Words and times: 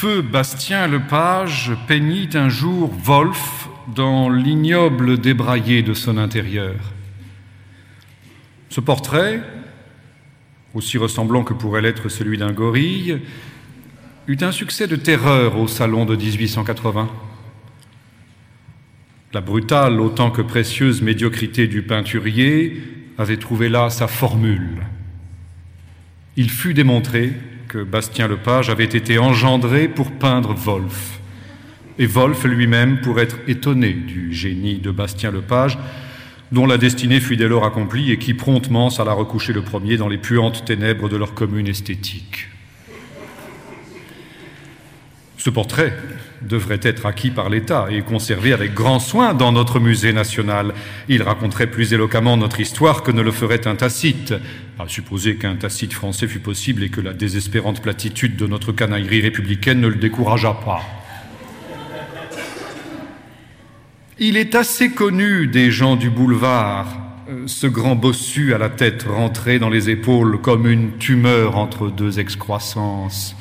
Feu 0.00 0.22
Bastien 0.22 0.86
Lepage 0.86 1.72
peignit 1.88 2.28
un 2.34 2.48
jour 2.48 2.88
Wolf 3.02 3.68
dans 3.96 4.30
l'ignoble 4.30 5.18
débraillé 5.18 5.82
de 5.82 5.92
son 5.92 6.18
intérieur. 6.18 6.76
Ce 8.68 8.80
portrait, 8.80 9.42
aussi 10.72 10.98
ressemblant 10.98 11.42
que 11.42 11.52
pourrait 11.52 11.82
l'être 11.82 12.08
celui 12.08 12.38
d'un 12.38 12.52
gorille, 12.52 13.18
eut 14.28 14.38
un 14.40 14.52
succès 14.52 14.86
de 14.86 14.94
terreur 14.94 15.58
au 15.58 15.66
salon 15.66 16.04
de 16.04 16.14
1880. 16.14 17.10
La 19.32 19.40
brutale 19.40 20.00
autant 20.00 20.30
que 20.30 20.42
précieuse 20.42 21.02
médiocrité 21.02 21.66
du 21.66 21.82
peinturier 21.82 22.80
avait 23.18 23.36
trouvé 23.36 23.68
là 23.68 23.90
sa 23.90 24.06
formule. 24.06 24.86
Il 26.36 26.50
fut 26.50 26.72
démontré 26.72 27.32
que 27.68 27.82
Bastien 27.82 28.28
Lepage 28.28 28.70
avait 28.70 28.84
été 28.84 29.18
engendré 29.18 29.88
pour 29.88 30.10
peindre 30.12 30.54
Wolf. 30.54 31.20
Et 31.98 32.06
Wolf 32.06 32.44
lui-même 32.44 33.00
pour 33.02 33.20
être 33.20 33.36
étonné 33.46 33.92
du 33.92 34.32
génie 34.32 34.78
de 34.78 34.90
Bastien 34.90 35.30
Lepage, 35.30 35.78
dont 36.50 36.64
la 36.64 36.78
destinée 36.78 37.20
fut 37.20 37.36
dès 37.36 37.46
lors 37.46 37.66
accomplie 37.66 38.10
et 38.10 38.18
qui 38.18 38.32
promptement 38.32 38.88
s'alla 38.88 39.12
recoucher 39.12 39.52
le 39.52 39.62
premier 39.62 39.98
dans 39.98 40.08
les 40.08 40.16
puantes 40.16 40.64
ténèbres 40.64 41.10
de 41.10 41.16
leur 41.16 41.34
commune 41.34 41.68
esthétique. 41.68 42.48
Ce 45.48 45.50
portrait 45.50 45.94
devrait 46.42 46.80
être 46.82 47.06
acquis 47.06 47.30
par 47.30 47.48
l'État 47.48 47.86
et 47.90 48.02
conservé 48.02 48.52
avec 48.52 48.74
grand 48.74 48.98
soin 48.98 49.32
dans 49.32 49.50
notre 49.50 49.80
musée 49.80 50.12
national. 50.12 50.74
Il 51.08 51.22
raconterait 51.22 51.68
plus 51.68 51.94
éloquemment 51.94 52.36
notre 52.36 52.60
histoire 52.60 53.02
que 53.02 53.10
ne 53.10 53.22
le 53.22 53.30
ferait 53.30 53.66
un 53.66 53.74
Tacite, 53.74 54.34
à 54.78 54.86
supposer 54.88 55.36
qu'un 55.36 55.56
Tacite 55.56 55.94
français 55.94 56.28
fût 56.28 56.40
possible 56.40 56.82
et 56.82 56.90
que 56.90 57.00
la 57.00 57.14
désespérante 57.14 57.80
platitude 57.80 58.36
de 58.36 58.46
notre 58.46 58.72
canaillerie 58.72 59.22
républicaine 59.22 59.80
ne 59.80 59.88
le 59.88 59.94
décourageât 59.94 60.60
pas. 60.62 60.82
Il 64.18 64.36
est 64.36 64.54
assez 64.54 64.90
connu 64.90 65.46
des 65.46 65.70
gens 65.70 65.96
du 65.96 66.10
boulevard, 66.10 66.94
euh, 67.30 67.44
ce 67.46 67.66
grand 67.66 67.96
bossu 67.96 68.52
à 68.52 68.58
la 68.58 68.68
tête 68.68 69.06
rentrée 69.08 69.58
dans 69.58 69.70
les 69.70 69.88
épaules 69.88 70.42
comme 70.42 70.66
une 70.66 70.98
tumeur 70.98 71.56
entre 71.56 71.88
deux 71.88 72.20
excroissances 72.20 73.34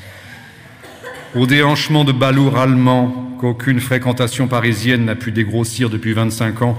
au 1.35 1.45
déhanchement 1.45 2.03
de 2.03 2.11
balourd 2.11 2.57
allemand 2.57 3.35
qu'aucune 3.39 3.79
fréquentation 3.79 4.47
parisienne 4.47 5.05
n'a 5.05 5.15
pu 5.15 5.31
dégrossir 5.31 5.89
depuis 5.89 6.13
25 6.13 6.61
ans, 6.61 6.77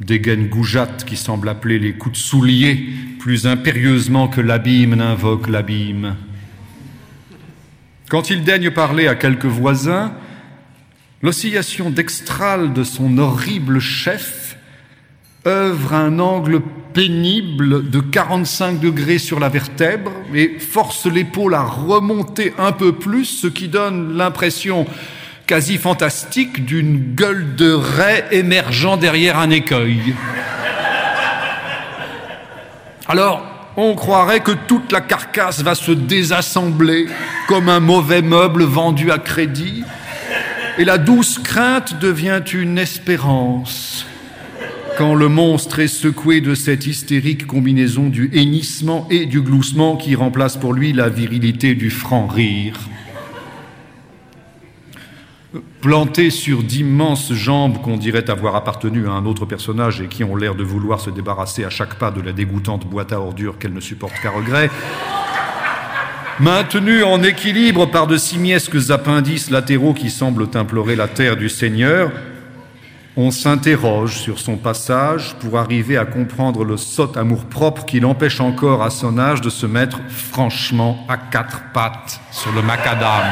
des 0.00 0.20
gaines 0.20 0.48
goujates 0.48 1.04
qui 1.04 1.16
semblent 1.16 1.48
appeler 1.48 1.78
les 1.78 1.94
coups 1.94 2.18
de 2.18 2.22
soulier 2.22 2.86
plus 3.18 3.46
impérieusement 3.46 4.28
que 4.28 4.40
l'abîme 4.40 4.94
n'invoque 4.94 5.48
l'abîme. 5.48 6.16
Quand 8.08 8.30
il 8.30 8.44
daigne 8.44 8.70
parler 8.70 9.08
à 9.08 9.16
quelques 9.16 9.46
voisins, 9.46 10.12
l'oscillation 11.22 11.90
dextrale 11.90 12.72
de 12.72 12.84
son 12.84 13.18
horrible 13.18 13.80
chef 13.80 14.56
œuvre 15.46 15.94
un 15.94 16.18
angle 16.18 16.60
pénible 16.96 17.90
de 17.90 18.00
45 18.00 18.80
degrés 18.80 19.18
sur 19.18 19.38
la 19.38 19.50
vertèbre 19.50 20.12
et 20.34 20.58
force 20.58 21.04
l'épaule 21.04 21.52
à 21.52 21.62
remonter 21.62 22.54
un 22.56 22.72
peu 22.72 22.92
plus, 22.92 23.26
ce 23.26 23.48
qui 23.48 23.68
donne 23.68 24.16
l'impression 24.16 24.86
quasi 25.46 25.76
fantastique 25.76 26.64
d'une 26.64 27.14
gueule 27.14 27.54
de 27.54 27.70
raie 27.70 28.24
émergeant 28.30 28.96
derrière 28.96 29.38
un 29.38 29.50
écueil. 29.50 30.14
Alors, 33.06 33.44
on 33.76 33.94
croirait 33.94 34.40
que 34.40 34.52
toute 34.52 34.90
la 34.90 35.02
carcasse 35.02 35.62
va 35.62 35.74
se 35.74 35.92
désassembler 35.92 37.08
comme 37.46 37.68
un 37.68 37.80
mauvais 37.80 38.22
meuble 38.22 38.64
vendu 38.64 39.12
à 39.12 39.18
crédit, 39.18 39.84
et 40.78 40.86
la 40.86 40.96
douce 40.96 41.38
crainte 41.40 41.98
devient 41.98 42.40
une 42.54 42.78
espérance 42.78 44.06
quand 44.96 45.14
le 45.14 45.28
monstre 45.28 45.80
est 45.80 45.88
secoué 45.88 46.40
de 46.40 46.54
cette 46.54 46.86
hystérique 46.86 47.46
combinaison 47.46 48.08
du 48.08 48.30
hennissement 48.32 49.06
et 49.10 49.26
du 49.26 49.42
gloussement 49.42 49.96
qui 49.96 50.14
remplace 50.14 50.56
pour 50.56 50.72
lui 50.72 50.92
la 50.92 51.08
virilité 51.08 51.74
du 51.74 51.90
franc 51.90 52.26
rire. 52.26 52.78
Planté 55.82 56.30
sur 56.30 56.62
d'immenses 56.62 57.32
jambes 57.32 57.80
qu'on 57.82 57.98
dirait 57.98 58.30
avoir 58.30 58.56
appartenu 58.56 59.06
à 59.06 59.12
un 59.12 59.26
autre 59.26 59.44
personnage 59.44 60.00
et 60.00 60.06
qui 60.06 60.24
ont 60.24 60.34
l'air 60.34 60.54
de 60.54 60.64
vouloir 60.64 61.00
se 61.00 61.10
débarrasser 61.10 61.64
à 61.64 61.70
chaque 61.70 61.96
pas 61.96 62.10
de 62.10 62.22
la 62.22 62.32
dégoûtante 62.32 62.86
boîte 62.86 63.12
à 63.12 63.20
ordures 63.20 63.58
qu'elle 63.58 63.74
ne 63.74 63.80
supporte 63.80 64.14
qu'à 64.22 64.30
regret, 64.30 64.70
maintenu 66.40 67.02
en 67.02 67.22
équilibre 67.22 67.86
par 67.86 68.06
de 68.06 68.16
simiesques 68.16 68.90
appendices 68.90 69.50
latéraux 69.50 69.94
qui 69.94 70.10
semblent 70.10 70.48
implorer 70.54 70.96
la 70.96 71.08
terre 71.08 71.36
du 71.36 71.48
Seigneur, 71.48 72.10
on 73.16 73.30
s'interroge 73.30 74.18
sur 74.18 74.38
son 74.38 74.56
passage 74.56 75.34
pour 75.40 75.58
arriver 75.58 75.96
à 75.96 76.04
comprendre 76.04 76.64
le 76.64 76.76
sot 76.76 77.16
amour-propre 77.16 77.86
qui 77.86 77.98
l'empêche 77.98 78.40
encore 78.40 78.82
à 78.82 78.90
son 78.90 79.18
âge 79.18 79.40
de 79.40 79.48
se 79.48 79.64
mettre 79.64 80.00
franchement 80.08 81.06
à 81.08 81.16
quatre 81.16 81.62
pattes 81.72 82.20
sur 82.30 82.52
le 82.52 82.60
macadam. 82.60 83.24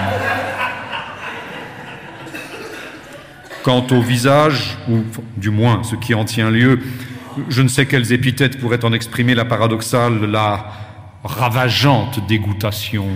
Quant 3.62 3.86
au 3.90 4.00
visage, 4.00 4.78
ou 4.88 5.04
du 5.36 5.50
moins 5.50 5.82
ce 5.84 5.96
qui 5.96 6.14
en 6.14 6.24
tient 6.24 6.50
lieu, 6.50 6.80
je 7.50 7.60
ne 7.60 7.68
sais 7.68 7.84
quelles 7.84 8.12
épithètes 8.12 8.58
pourraient 8.58 8.84
en 8.84 8.92
exprimer 8.94 9.34
la 9.34 9.44
paradoxale, 9.44 10.24
la 10.24 10.66
ravageante 11.24 12.26
dégoûtation. 12.26 13.08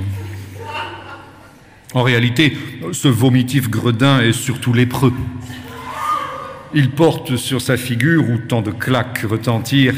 En 1.94 2.02
réalité, 2.02 2.56
ce 2.92 3.08
vomitif 3.08 3.70
gredin 3.70 4.20
est 4.20 4.32
surtout 4.32 4.74
lépreux. 4.74 5.14
Il 6.74 6.90
porte 6.90 7.36
sur 7.36 7.62
sa 7.62 7.76
figure, 7.76 8.28
où 8.28 8.38
tant 8.38 8.60
de 8.60 8.70
claques 8.70 9.24
retentirent, 9.28 9.94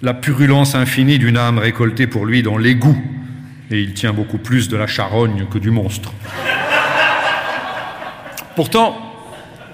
la 0.00 0.14
purulence 0.14 0.76
infinie 0.76 1.18
d'une 1.18 1.36
âme 1.36 1.58
récoltée 1.58 2.06
pour 2.06 2.24
lui 2.24 2.42
dans 2.42 2.56
l'égout, 2.56 3.02
et 3.70 3.80
il 3.80 3.94
tient 3.94 4.12
beaucoup 4.12 4.38
plus 4.38 4.68
de 4.68 4.76
la 4.76 4.86
charogne 4.86 5.46
que 5.50 5.58
du 5.58 5.70
monstre. 5.70 6.12
Pourtant, 8.54 8.96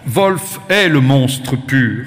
Wolf 0.07 0.61
est 0.71 0.89
le 0.89 1.01
monstre 1.01 1.57
pur, 1.57 2.07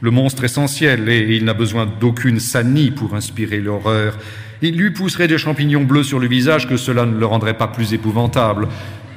le 0.00 0.10
monstre 0.10 0.42
essentiel, 0.42 1.08
et 1.08 1.36
il 1.36 1.44
n'a 1.44 1.54
besoin 1.54 1.86
d'aucune 1.86 2.40
sanie 2.40 2.90
pour 2.90 3.14
inspirer 3.14 3.60
l'horreur. 3.60 4.18
Il 4.62 4.76
lui 4.76 4.90
pousserait 4.90 5.28
des 5.28 5.38
champignons 5.38 5.84
bleus 5.84 6.04
sur 6.04 6.18
le 6.18 6.26
visage 6.26 6.68
que 6.68 6.76
cela 6.76 7.06
ne 7.06 7.16
le 7.16 7.26
rendrait 7.26 7.54
pas 7.56 7.68
plus 7.68 7.94
épouvantable, 7.94 8.66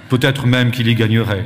peut-être 0.10 0.46
même 0.46 0.70
qu'il 0.70 0.88
y 0.88 0.96
gagnerait 0.96 1.46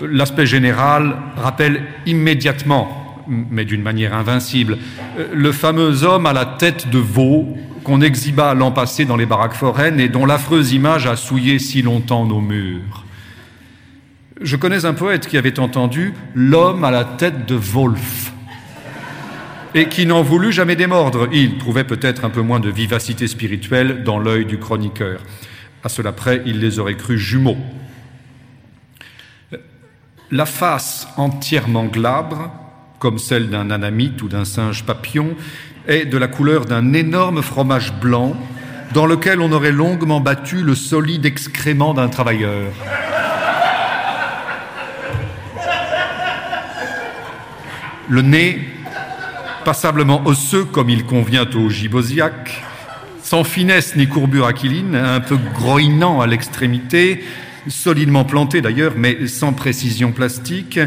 l'aspect 0.00 0.46
général 0.46 1.16
rappelle 1.36 1.82
immédiatement, 2.06 3.24
mais 3.28 3.64
d'une 3.64 3.82
manière 3.82 4.14
invincible, 4.14 4.78
le 5.32 5.52
fameux 5.52 6.04
homme 6.04 6.26
à 6.26 6.32
la 6.32 6.44
tête 6.44 6.90
de 6.90 6.98
veau 6.98 7.56
qu'on 7.84 8.00
exhiba 8.00 8.54
l'an 8.54 8.72
passé 8.72 9.04
dans 9.04 9.16
les 9.16 9.26
baraques 9.26 9.54
foraines 9.54 10.00
et 10.00 10.08
dont 10.08 10.26
l'affreuse 10.26 10.72
image 10.72 11.06
a 11.06 11.16
souillé 11.16 11.58
si 11.58 11.82
longtemps 11.82 12.26
nos 12.26 12.40
murs. 12.40 13.04
Je 14.40 14.56
connais 14.56 14.84
un 14.84 14.94
poète 14.94 15.26
qui 15.26 15.36
avait 15.36 15.58
entendu 15.58 16.14
l'homme 16.34 16.84
à 16.84 16.90
la 16.90 17.04
tête 17.04 17.46
de 17.46 17.54
Wolf 17.54 18.32
et 19.74 19.88
qui 19.88 20.06
n'en 20.06 20.22
voulut 20.22 20.52
jamais 20.52 20.76
démordre. 20.76 21.28
Il 21.32 21.58
trouvait 21.58 21.84
peut-être 21.84 22.24
un 22.24 22.30
peu 22.30 22.40
moins 22.40 22.60
de 22.60 22.70
vivacité 22.70 23.28
spirituelle 23.28 24.02
dans 24.02 24.18
l'œil 24.18 24.46
du 24.46 24.58
chroniqueur. 24.58 25.20
À 25.84 25.88
cela 25.88 26.12
près, 26.12 26.42
il 26.46 26.60
les 26.60 26.78
aurait 26.78 26.96
crus 26.96 27.20
jumeaux. 27.20 27.58
La 30.32 30.46
face 30.46 31.08
entièrement 31.16 31.86
glabre, 31.86 32.52
comme 33.00 33.18
celle 33.18 33.50
d'un 33.50 33.68
anamite 33.72 34.22
ou 34.22 34.28
d'un 34.28 34.44
singe 34.44 34.84
papillon, 34.84 35.34
est 35.88 36.04
de 36.04 36.16
la 36.16 36.28
couleur 36.28 36.66
d'un 36.66 36.92
énorme 36.92 37.42
fromage 37.42 37.92
blanc 37.94 38.36
dans 38.94 39.06
lequel 39.06 39.40
on 39.40 39.50
aurait 39.50 39.72
longuement 39.72 40.20
battu 40.20 40.62
le 40.62 40.76
solide 40.76 41.26
excrément 41.26 41.94
d'un 41.94 42.08
travailleur. 42.08 42.70
Le 48.08 48.22
nez, 48.22 48.68
passablement 49.64 50.22
osseux 50.26 50.64
comme 50.64 50.90
il 50.90 51.06
convient 51.06 51.48
au 51.56 51.68
gibosiaque, 51.68 52.62
sans 53.24 53.42
finesse 53.42 53.96
ni 53.96 54.06
courbure 54.06 54.46
aquiline, 54.46 54.94
un 54.94 55.20
peu 55.20 55.38
groinant 55.54 56.20
à 56.20 56.28
l'extrémité, 56.28 57.24
solidement 57.68 58.24
planté 58.24 58.60
d'ailleurs, 58.60 58.94
mais 58.96 59.26
sans 59.26 59.52
précision 59.52 60.12
plastique, 60.12 60.78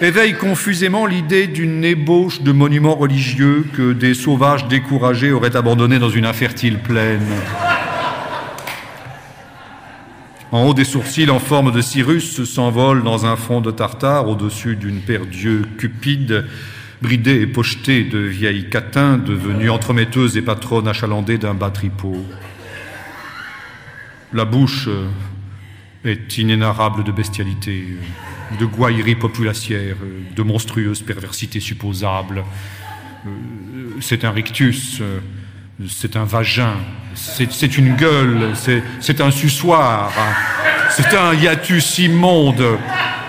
éveille 0.00 0.34
confusément 0.34 1.06
l'idée 1.06 1.46
d'une 1.46 1.84
ébauche 1.84 2.42
de 2.42 2.52
monuments 2.52 2.94
religieux 2.94 3.64
que 3.72 3.92
des 3.92 4.14
sauvages 4.14 4.66
découragés 4.68 5.32
auraient 5.32 5.56
abandonné 5.56 5.98
dans 5.98 6.10
une 6.10 6.26
infertile 6.26 6.78
plaine. 6.78 7.26
En 10.52 10.66
haut 10.66 10.74
des 10.74 10.84
sourcils 10.84 11.30
en 11.30 11.40
forme 11.40 11.72
de 11.72 11.80
Cyrus 11.80 12.44
s'envole 12.44 13.02
dans 13.02 13.26
un 13.26 13.34
front 13.34 13.60
de 13.60 13.72
tartare 13.72 14.28
au-dessus 14.28 14.76
d'une 14.76 15.00
paire 15.00 15.26
d'yeux 15.26 15.62
cupides, 15.78 16.44
bridée 17.02 17.40
et 17.40 17.46
pochetée 17.48 18.04
de 18.04 18.18
vieilles 18.18 18.70
catins 18.70 19.18
devenues 19.18 19.70
entremetteuses 19.70 20.36
et 20.36 20.42
patronnes 20.42 20.86
achalandées 20.86 21.38
d'un 21.38 21.54
bas 21.54 21.70
tripot. 21.70 22.24
La 24.32 24.44
bouche 24.44 24.88
est 26.04 26.38
inénarrable 26.38 27.04
de 27.04 27.12
bestialité, 27.12 27.84
euh, 27.88 28.56
de 28.58 28.64
gouaillerie 28.66 29.14
populacière, 29.14 29.96
euh, 30.02 30.22
de 30.34 30.42
monstrueuse 30.42 31.02
perversité 31.02 31.60
supposable. 31.60 32.44
C'est 34.00 34.24
un 34.24 34.32
rictus, 34.32 35.00
c'est 35.88 36.14
un 36.16 36.24
vagin, 36.24 36.76
c'est 37.14 37.78
une 37.78 37.96
gueule, 37.96 38.52
c'est 39.00 39.20
un 39.22 39.30
suçoir, 39.30 40.12
hein. 40.18 40.90
c'est 40.90 41.16
un 41.16 41.32
hiatus 41.32 41.98
immonde. 42.00 42.62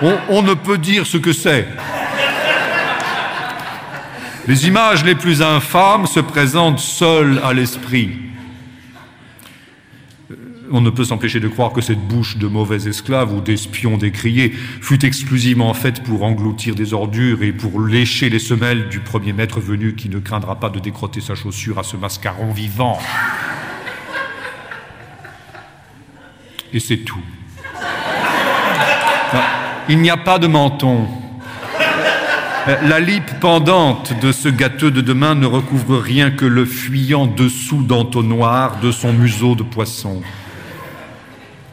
On, 0.01 0.18
on 0.28 0.42
ne 0.42 0.54
peut 0.54 0.78
dire 0.78 1.07
ce 1.07 1.16
que 1.16 1.31
c'est. 1.31 1.66
Les 4.48 4.68
images 4.68 5.06
les 5.06 5.16
plus 5.16 5.42
infâmes 5.42 6.07
se 6.07 6.19
présentent 6.19 6.80
seules 6.80 7.39
à 7.42 7.54
l'esprit. 7.54 8.25
On 10.72 10.81
ne 10.81 10.89
peut 10.89 11.04
s'empêcher 11.04 11.39
de 11.39 11.48
croire 11.48 11.72
que 11.72 11.81
cette 11.81 12.00
bouche 12.00 12.38
de 12.38 12.48
mauvais 12.48 12.88
esclaves 12.88 13.31
ou 13.31 13.42
d'espions 13.42 13.98
décriés 13.98 14.51
fut 14.51 15.06
exclusivement 15.06 15.74
faite 15.75 16.04
pour 16.04 16.24
engloutir 16.24 16.74
des 16.74 16.94
ordures 16.94 17.44
et 17.44 17.51
pour 17.51 17.80
lécher 17.80 18.30
les 18.30 18.39
semelles 18.39 18.89
du 18.89 19.00
premier 19.00 19.33
maître 19.33 19.60
venu 19.60 19.94
qui 19.95 20.10
ne 20.10 20.18
craindra 20.18 20.60
pas 20.60 20.69
de 20.69 20.80
décrotter 20.80 21.22
sa 21.22 21.36
chaussure 21.36 21.77
à 21.77 21.83
ce 21.83 21.95
mascaron 21.95 22.51
vivant. 22.51 22.98
Et 26.74 26.80
c'est 26.80 26.98
tout. 26.98 27.21
Il 29.88 30.00
n'y 30.01 30.10
a 30.10 30.18
pas 30.18 30.39
de 30.39 30.48
menton. 30.48 31.07
La 32.68 33.00
lippe 33.00 33.40
pendante 33.40 34.20
de 34.22 34.32
ce 34.32 34.50
gâteux 34.50 34.90
de 34.90 35.02
demain 35.02 35.36
ne 35.36 35.46
recouvre 35.46 36.00
rien 36.00 36.32
que 36.32 36.46
le 36.46 36.66
fuyant 36.66 37.28
dessous 37.28 37.84
d'entonnoir 37.84 38.80
de 38.80 38.92
son 38.92 39.14
museau 39.14 39.54
de 39.54 39.62
poisson, 39.62 40.24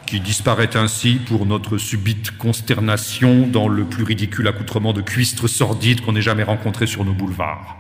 qui 0.05 0.21
disparaît 0.21 0.77
ainsi 0.77 1.15
pour 1.15 1.47
notre 1.47 1.79
subite 1.79 2.37
consternation 2.37 3.47
dans 3.47 3.69
le 3.69 3.85
plus 3.85 4.05
ridicule 4.05 4.47
accoutrement 4.49 4.93
de 4.93 5.01
cuistre 5.01 5.49
sordide 5.49 6.03
qu'on 6.03 6.15
ait 6.15 6.21
jamais 6.21 6.43
rencontré 6.43 6.87
sur 6.87 7.07
nos 7.07 7.15
boulevards. 7.15 7.79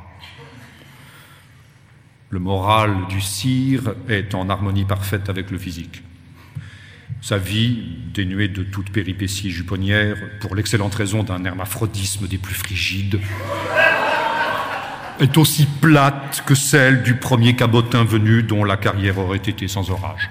Le 2.30 2.38
moral 2.38 2.96
du 3.10 3.20
cire 3.20 3.92
est 4.08 4.34
en 4.34 4.48
harmonie 4.48 4.86
parfaite 4.86 5.28
avec 5.28 5.50
le 5.50 5.58
physique. 5.58 6.02
Sa 7.20 7.38
vie, 7.38 7.82
dénuée 8.12 8.48
de 8.48 8.62
toute 8.62 8.90
péripétie 8.90 9.50
juponnière, 9.50 10.16
pour 10.40 10.54
l'excellente 10.54 10.94
raison 10.94 11.22
d'un 11.22 11.44
hermaphrodisme 11.44 12.26
des 12.26 12.38
plus 12.38 12.54
frigides, 12.54 13.20
est 15.20 15.36
aussi 15.36 15.66
plate 15.80 16.42
que 16.46 16.54
celle 16.54 17.02
du 17.02 17.14
premier 17.14 17.54
cabotin 17.54 18.04
venu 18.04 18.42
dont 18.42 18.64
la 18.64 18.76
carrière 18.76 19.18
aurait 19.18 19.36
été 19.36 19.68
sans 19.68 19.90
orage. 19.90 20.30